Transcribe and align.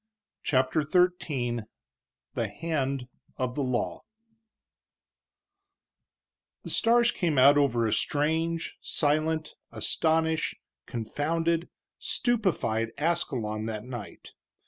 CHAPTER 0.41 0.81
XIII 0.81 1.59
THE 2.33 2.47
HAND 2.47 3.07
OF 3.37 3.53
THE 3.53 3.61
LAW 3.61 4.01
The 6.63 6.71
stars 6.71 7.11
came 7.11 7.37
out 7.37 7.55
over 7.55 7.85
a 7.85 7.93
strange, 7.93 8.79
silent, 8.81 9.53
astonished, 9.71 10.55
confounded, 10.87 11.69
stupefied 11.99 12.93
Ascalon 12.97 13.67
that 13.67 13.83
night. 13.85 14.31